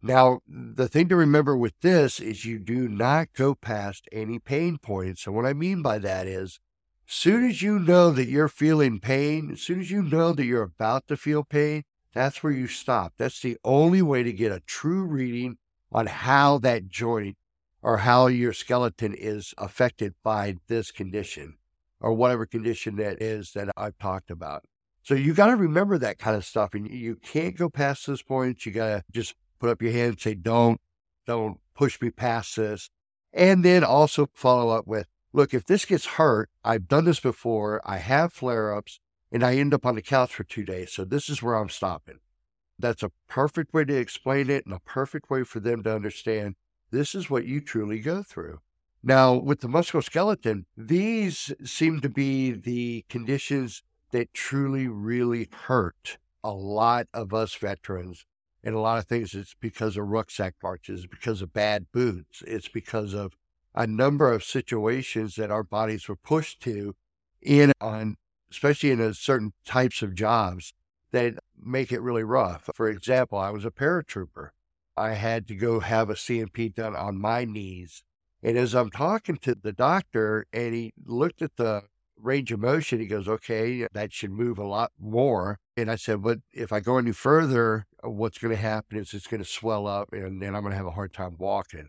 Now, 0.06 0.40
the 0.46 0.87
thing 0.87 1.08
to 1.08 1.16
remember 1.16 1.56
with 1.56 1.80
this 1.80 2.20
is 2.20 2.44
you 2.44 2.58
do 2.58 2.88
not 2.88 3.28
go 3.32 3.54
past 3.54 4.06
any 4.12 4.38
pain 4.38 4.76
points. 4.76 5.26
And 5.26 5.34
what 5.34 5.46
I 5.46 5.54
mean 5.54 5.80
by 5.80 5.96
that 5.96 6.26
is, 6.26 6.61
as 7.08 7.14
soon 7.14 7.49
as 7.49 7.62
you 7.62 7.78
know 7.78 8.11
that 8.11 8.28
you're 8.28 8.49
feeling 8.49 9.00
pain, 9.00 9.52
as 9.52 9.62
soon 9.62 9.80
as 9.80 9.90
you 9.90 10.02
know 10.02 10.34
that 10.34 10.44
you're 10.44 10.62
about 10.62 11.08
to 11.08 11.16
feel 11.16 11.42
pain, 11.42 11.84
that's 12.12 12.42
where 12.42 12.52
you 12.52 12.66
stop. 12.66 13.14
That's 13.16 13.40
the 13.40 13.56
only 13.64 14.02
way 14.02 14.23
to 14.23 14.32
get 14.32 14.52
a 14.52 14.61
true 14.61 15.04
reading 15.06 15.56
on 15.90 16.04
how 16.04 16.58
that 16.58 16.90
joint 16.90 17.38
or 17.80 17.96
how 17.99 18.26
your 18.26 18.52
skeleton 18.52 19.14
is 19.14 19.54
affected 19.56 20.12
by 20.23 20.56
this 20.68 20.90
condition 20.90 21.56
or 21.99 22.12
whatever 22.12 22.44
condition 22.44 22.96
that 22.96 23.23
is 23.23 23.52
that 23.52 23.70
I've 23.75 23.96
talked 23.96 24.30
about. 24.30 24.66
So 25.02 25.14
you 25.14 25.32
got 25.32 25.46
to 25.46 25.56
remember 25.56 25.96
that 25.96 26.18
kind 26.18 26.37
of 26.37 26.44
stuff, 26.44 26.75
and 26.75 26.90
you 26.90 27.16
can't 27.16 27.56
go 27.56 27.70
past 27.70 28.06
those 28.06 28.23
points. 28.23 28.66
You 28.66 28.73
got 28.73 28.88
to 28.88 29.04
just 29.11 29.34
put 29.64 29.71
up 29.71 29.80
your 29.80 29.92
hand 29.92 30.11
and 30.11 30.21
say, 30.21 30.35
"Don't, 30.35 30.78
don't 31.26 31.59
push 31.75 31.99
me 31.99 32.11
past 32.11 32.56
this," 32.56 32.90
and 33.33 33.64
then 33.64 33.83
also 33.83 34.28
follow 34.35 34.76
up 34.76 34.87
with, 34.87 35.09
"Look, 35.33 35.54
if 35.54 35.64
this 35.64 35.87
gets 35.87 36.04
hurt, 36.04 36.50
I've 36.62 36.87
done 36.87 37.06
this 37.06 37.18
before. 37.18 37.80
I 37.83 37.97
have 37.97 38.35
flare-ups, 38.35 39.00
and 39.33 39.42
I 39.42 39.56
end 39.56 39.73
up 39.73 39.87
on 39.87 39.94
the 39.94 40.02
couch 40.02 40.35
for 40.35 40.44
two 40.44 40.64
days. 40.64 40.92
So 40.92 41.06
this 41.06 41.30
is 41.30 41.42
where 41.42 41.54
I'm 41.54 41.71
stopping." 41.71 42.18
That's 42.78 43.02
a 43.02 43.12
perfect 43.26 43.73
way 43.73 43.87
to 43.87 43.97
explain 43.97 44.50
it, 44.50 44.66
and 44.66 44.75
a 44.75 44.80
perfect 44.80 45.30
way 45.30 45.44
for 45.44 45.61
them 45.61 45.83
to 45.85 45.94
understand 45.94 46.56
this 46.90 47.14
is 47.14 47.30
what 47.30 47.47
you 47.47 47.62
truly 47.62 48.00
go 48.00 48.23
through. 48.23 48.61
Now, 49.02 49.35
with 49.35 49.61
the 49.61 49.68
musculoskeleton, 49.68 50.66
these 50.76 51.54
seem 51.64 52.02
to 52.02 52.11
be 52.11 52.52
the 52.52 53.06
conditions 53.09 53.83
that 54.11 54.35
truly, 54.35 54.88
really 54.88 55.49
hurt 55.50 56.18
a 56.42 56.52
lot 56.52 57.09
of 57.14 57.33
us 57.33 57.54
veterans. 57.54 58.26
And 58.64 58.75
a 58.75 58.80
lot 58.80 58.99
of 58.99 59.04
things, 59.04 59.35
it's 59.35 59.54
because 59.61 59.97
of 59.97 60.09
rucksack 60.09 60.54
marches, 60.62 61.06
because 61.06 61.42
of 61.42 61.52
bad 61.52 61.87
boots, 61.92 62.42
it's 62.47 62.68
because 62.68 63.12
of 63.12 63.37
a 63.75 63.87
number 63.87 64.33
of 64.33 64.42
situations 64.42 65.37
that 65.37 65.50
our 65.50 65.62
bodies 65.62 66.09
were 66.09 66.16
pushed 66.16 66.61
to 66.62 66.97
in 67.42 67.73
on, 67.80 68.16
especially 68.50 68.90
in 68.90 69.14
certain 69.14 69.52
types 69.66 70.00
of 70.00 70.14
jobs 70.14 70.73
that 71.12 71.35
make 71.62 71.92
it 71.92 72.00
really 72.00 72.25
rough. 72.25 72.71
For 72.75 72.88
example, 72.88 73.38
I 73.38 73.50
was 73.50 73.64
a 73.64 73.71
paratrooper. 73.71 74.50
I 74.97 75.11
had 75.11 75.47
to 75.49 75.54
go 75.54 75.80
have 75.80 76.09
a 76.09 76.16
C&P 76.16 76.71
done 76.71 76.97
on 76.97 77.21
my 77.21 77.44
knees 77.44 78.02
and 78.44 78.59
as 78.59 78.75
I'm 78.75 78.90
talking 78.90 79.38
to 79.38 79.54
the 79.54 79.73
doctor 79.73 80.47
and 80.52 80.75
he 80.75 80.92
looked 81.06 81.40
at 81.40 81.56
the 81.56 81.85
range 82.21 82.52
of 82.52 82.61
motion, 82.61 83.00
he 83.00 83.06
goes, 83.06 83.26
okay, 83.26 83.88
that 83.90 84.12
should 84.12 84.33
move 84.33 84.59
a 84.59 84.66
lot 84.66 84.92
more. 85.00 85.59
And 85.76 85.90
I 85.90 85.97
said, 85.97 86.23
but 86.23 86.38
if 86.52 86.73
I 86.73 86.81
go 86.81 86.99
any 86.99 87.12
further, 87.12 87.87
uh, 88.04 88.11
what's 88.11 88.38
going 88.38 88.54
to 88.54 88.61
happen 88.61 88.99
is 88.99 89.12
it's 89.12 89.26
going 89.26 89.43
to 89.43 89.49
swell 89.49 89.87
up 89.87 90.12
and 90.12 90.40
then 90.40 90.54
I'm 90.54 90.62
going 90.62 90.73
to 90.73 90.76
have 90.76 90.87
a 90.87 90.93
hard 90.93 91.12
time 91.12 91.37
walking. 91.38 91.88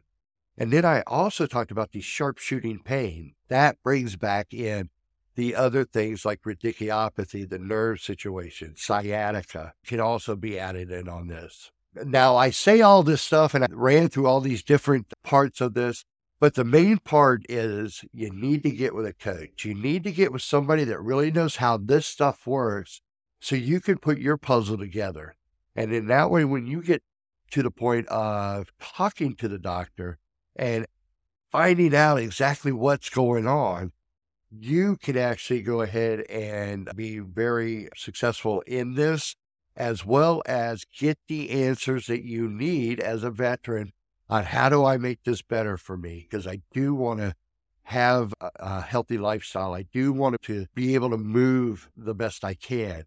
And 0.57 0.71
then 0.71 0.85
I 0.85 1.01
also 1.05 1.45
talked 1.45 1.71
about 1.71 1.91
the 1.91 2.01
sharpshooting 2.01 2.79
pain. 2.83 3.35
That 3.49 3.81
brings 3.83 4.15
back 4.15 4.53
in 4.53 4.89
the 5.35 5.53
other 5.53 5.83
things 5.83 6.25
like 6.25 6.41
radiculopathy, 6.43 7.47
the 7.47 7.59
nerve 7.59 7.99
situation, 7.99 8.73
sciatica 8.77 9.73
can 9.85 9.99
also 9.99 10.35
be 10.35 10.57
added 10.57 10.91
in 10.91 11.09
on 11.09 11.27
this. 11.27 11.71
Now, 11.93 12.37
I 12.37 12.49
say 12.49 12.81
all 12.81 13.03
this 13.03 13.21
stuff 13.21 13.53
and 13.53 13.63
I 13.63 13.67
ran 13.69 14.07
through 14.07 14.27
all 14.27 14.39
these 14.39 14.63
different 14.63 15.07
parts 15.23 15.61
of 15.61 15.73
this 15.73 16.05
but 16.39 16.55
the 16.55 16.65
main 16.65 16.97
part 16.99 17.43
is 17.47 18.03
you 18.13 18.29
need 18.29 18.63
to 18.63 18.69
get 18.69 18.93
with 18.93 19.05
a 19.05 19.13
coach. 19.13 19.63
You 19.63 19.73
need 19.73 20.03
to 20.03 20.11
get 20.11 20.33
with 20.33 20.41
somebody 20.41 20.83
that 20.83 21.01
really 21.01 21.31
knows 21.31 21.55
how 21.55 21.77
this 21.77 22.05
stuff 22.05 22.45
works 22.45 23.01
so 23.45 23.55
you 23.55 23.79
can 23.79 23.99
put 23.99 24.17
your 24.17 24.37
puzzle 24.37 24.75
together. 24.75 25.35
And 25.75 25.93
in 25.93 26.07
that 26.07 26.31
way, 26.31 26.45
when 26.45 26.65
you 26.65 26.81
get 26.81 27.03
to 27.51 27.61
the 27.61 27.69
point 27.69 28.07
of 28.07 28.73
talking 28.79 29.35
to 29.35 29.47
the 29.47 29.59
doctor 29.59 30.17
and 30.55 30.87
finding 31.51 31.93
out 31.93 32.17
exactly 32.17 32.71
what's 32.71 33.11
going 33.11 33.45
on, 33.45 33.91
you 34.49 34.97
can 34.97 35.15
actually 35.15 35.61
go 35.61 35.81
ahead 35.81 36.21
and 36.21 36.89
be 36.95 37.19
very 37.19 37.87
successful 37.95 38.61
in 38.65 38.95
this, 38.95 39.35
as 39.75 40.03
well 40.03 40.41
as 40.47 40.83
get 40.97 41.19
the 41.27 41.51
answers 41.51 42.07
that 42.07 42.23
you 42.23 42.49
need 42.49 42.99
as 42.99 43.23
a 43.23 43.29
veteran 43.29 43.93
on 44.27 44.45
how 44.45 44.69
do 44.69 44.83
I 44.83 44.97
make 44.97 45.23
this 45.23 45.43
better 45.43 45.77
for 45.77 45.95
me? 45.95 46.25
Because 46.27 46.47
I 46.47 46.61
do 46.73 46.95
want 46.95 47.19
to 47.19 47.35
have 47.83 48.33
a, 48.41 48.81
healthy 48.81 49.19
lifestyle. 49.19 49.75
I 49.75 49.83
do 49.83 50.11
want 50.11 50.41
to 50.41 50.65
be 50.73 50.95
able 50.95 51.11
to 51.11 51.17
move 51.17 51.91
the 51.95 52.15
best 52.15 52.43
I 52.43 52.55
can. 52.55 53.03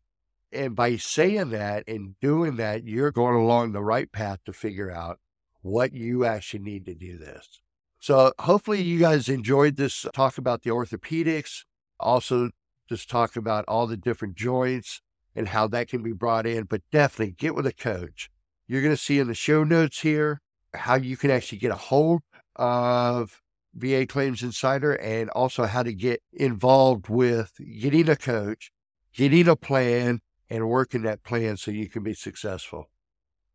And 0.53 0.75
by 0.75 0.97
saying 0.97 1.51
that 1.51 1.85
and 1.87 2.19
doing 2.21 2.57
that, 2.57 2.85
you're 2.85 3.11
going 3.11 3.37
along 3.37 3.73
the 3.73 3.83
right 3.83 4.11
path 4.11 4.39
to 4.47 4.53
figure 4.53 4.91
out 4.91 5.19
what 5.63 5.93
you 5.93 6.25
actually 6.25 6.61
need 6.61 6.87
to 6.87 6.95
do 6.95 7.19
this. 7.19 7.61
So 8.01 8.33
hopefully 8.41 8.81
you 8.81 8.99
guys 8.99 9.29
enjoyed 9.29 9.77
this 9.77 10.07
talk 10.15 10.39
about 10.39 10.63
the 10.63 10.71
orthopedics. 10.71 11.65
Also, 12.01 12.51
just 12.89 13.11
talk 13.11 13.37
about 13.37 13.65
all 13.69 13.87
the 13.87 13.97
different 13.97 14.37
joints 14.37 15.03
and 15.35 15.49
how 15.49 15.67
that 15.69 15.89
can 15.89 16.03
be 16.03 16.13
brought 16.13 16.47
in, 16.47 16.65
but 16.65 16.83
definitely 16.91 17.35
get 17.37 17.55
with 17.55 17.67
a 17.67 17.73
coach. 17.73 18.31
You're 18.67 18.83
going 18.83 18.95
to 18.95 19.03
see 19.03 19.19
in 19.19 19.29
the 19.29 19.35
show 19.35 19.65
notes 19.65 20.01
here 20.01 20.41
how 20.75 20.97
you 20.97 21.17
can 21.17 21.31
actually 21.31 21.59
get 21.59 21.73
a 21.73 21.77
hold 21.77 22.23
of 22.57 23.43
VA 23.75 24.07
Claims 24.07 24.43
Insider 24.43 24.95
and 24.95 25.29
also 25.31 25.65
how 25.65 25.83
to 25.83 25.93
get 25.93 26.23
involved 26.33 27.09
with 27.09 27.53
getting 27.81 28.09
a 28.09 28.17
coach, 28.17 28.71
getting 29.13 29.49
a 29.49 29.57
plan, 29.57 30.21
and 30.51 30.69
working 30.69 31.03
that 31.03 31.23
plan 31.23 31.57
so 31.57 31.71
you 31.71 31.89
can 31.89 32.03
be 32.03 32.15
successful. 32.15 32.89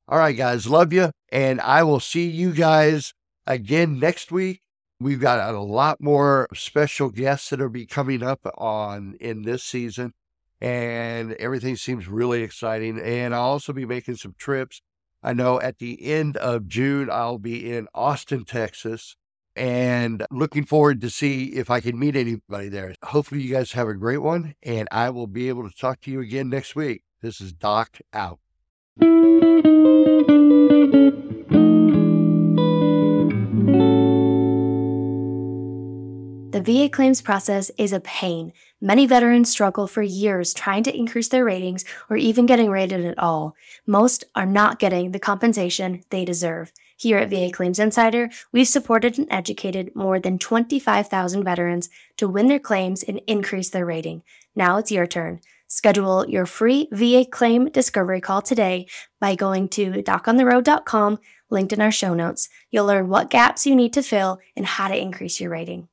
All 0.07 0.17
right, 0.17 0.35
guys, 0.35 0.67
love 0.67 0.91
you. 0.93 1.11
And 1.31 1.61
I 1.61 1.83
will 1.83 1.99
see 1.99 2.27
you 2.29 2.51
guys 2.51 3.13
again 3.47 3.99
next 3.99 4.31
week. 4.31 4.61
We've 4.99 5.19
got 5.19 5.53
a 5.53 5.59
lot 5.59 6.01
more 6.01 6.47
special 6.53 7.09
guests 7.09 7.49
that 7.49 7.59
will 7.59 7.69
be 7.69 7.85
coming 7.85 8.21
up 8.23 8.41
on 8.57 9.15
in 9.19 9.41
this 9.43 9.63
season. 9.63 10.13
and 10.61 11.33
everything 11.33 11.75
seems 11.75 12.07
really 12.07 12.41
exciting. 12.41 12.97
And 12.99 13.35
I'll 13.35 13.41
also 13.41 13.73
be 13.73 13.85
making 13.85 14.15
some 14.15 14.33
trips. 14.37 14.81
I 15.21 15.33
know 15.33 15.59
at 15.59 15.79
the 15.79 16.01
end 16.05 16.37
of 16.37 16.67
June, 16.67 17.09
I'll 17.11 17.37
be 17.37 17.69
in 17.71 17.87
Austin, 17.93 18.45
Texas, 18.45 19.17
and 19.55 20.25
looking 20.31 20.65
forward 20.65 21.01
to 21.01 21.09
see 21.09 21.53
if 21.53 21.69
I 21.69 21.79
can 21.79 21.97
meet 21.99 22.15
anybody 22.15 22.69
there. 22.69 22.95
Hopefully, 23.03 23.41
you 23.41 23.53
guys 23.53 23.71
have 23.73 23.87
a 23.87 23.93
great 23.93 24.19
one, 24.19 24.55
and 24.63 24.87
I 24.91 25.09
will 25.09 25.27
be 25.27 25.49
able 25.49 25.69
to 25.69 25.75
talk 25.75 26.01
to 26.01 26.11
you 26.11 26.21
again 26.21 26.49
next 26.49 26.75
week. 26.75 27.03
This 27.21 27.39
is 27.39 27.53
Doc 27.53 27.99
out. 28.13 28.39
The 36.53 36.61
VA 36.61 36.87
claims 36.87 37.21
process 37.21 37.71
is 37.77 37.93
a 37.93 37.99
pain. 37.99 38.53
Many 38.79 39.07
veterans 39.07 39.49
struggle 39.49 39.87
for 39.87 40.03
years 40.03 40.53
trying 40.53 40.83
to 40.83 40.95
increase 40.95 41.29
their 41.29 41.43
ratings 41.43 41.83
or 42.09 42.17
even 42.17 42.45
getting 42.45 42.69
rated 42.69 43.03
at 43.05 43.17
all. 43.17 43.55
Most 43.87 44.23
are 44.35 44.45
not 44.45 44.77
getting 44.77 45.11
the 45.11 45.19
compensation 45.19 46.03
they 46.09 46.25
deserve. 46.25 46.71
Here 47.03 47.17
at 47.17 47.29
VA 47.29 47.49
Claims 47.51 47.79
Insider, 47.79 48.29
we've 48.53 48.65
supported 48.65 49.17
and 49.17 49.27
educated 49.29 49.93
more 49.93 50.21
than 50.21 50.39
25,000 50.39 51.43
veterans 51.43 51.89
to 52.15 52.29
win 52.29 52.47
their 52.47 52.59
claims 52.59 53.03
and 53.03 53.19
increase 53.27 53.69
their 53.69 53.85
rating. 53.85 54.23
Now 54.55 54.77
it's 54.77 54.89
your 54.89 55.05
turn. 55.05 55.41
Schedule 55.67 56.25
your 56.29 56.45
free 56.45 56.87
VA 56.93 57.25
claim 57.29 57.69
discovery 57.69 58.21
call 58.21 58.41
today 58.41 58.87
by 59.19 59.35
going 59.35 59.67
to 59.69 59.91
docontheroad.com, 59.91 61.19
linked 61.49 61.73
in 61.73 61.81
our 61.81 61.91
show 61.91 62.13
notes. 62.13 62.47
You'll 62.71 62.85
learn 62.85 63.09
what 63.09 63.29
gaps 63.29 63.65
you 63.65 63.75
need 63.75 63.91
to 63.93 64.01
fill 64.01 64.39
and 64.55 64.65
how 64.65 64.87
to 64.87 64.97
increase 64.97 65.41
your 65.41 65.51
rating. 65.51 65.89